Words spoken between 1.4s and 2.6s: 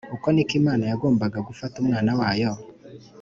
gufata umwana wayo?